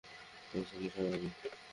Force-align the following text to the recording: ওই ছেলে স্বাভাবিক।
ওই 0.53 0.63
ছেলে 0.69 0.87
স্বাভাবিক। 0.89 1.33